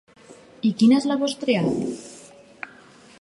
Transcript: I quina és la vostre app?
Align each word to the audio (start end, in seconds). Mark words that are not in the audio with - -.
I 0.69 0.71
quina 0.79 0.97
és 1.01 1.05
la 1.11 1.19
vostre 1.25 1.57
app? 1.61 2.67